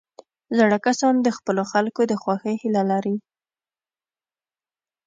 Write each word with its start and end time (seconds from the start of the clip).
زاړه 0.57 0.77
کسان 0.87 1.15
د 1.21 1.27
خپلو 1.37 1.63
خلکو 1.71 2.01
د 2.07 2.13
خوښۍ 2.21 2.55
هیله 2.63 2.83
لري 2.91 3.15